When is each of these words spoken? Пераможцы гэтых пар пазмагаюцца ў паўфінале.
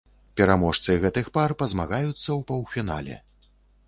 Пераможцы 0.39 0.95
гэтых 1.03 1.29
пар 1.35 1.53
пазмагаюцца 1.59 2.21
ў 2.21 2.41
паўфінале. 2.53 3.19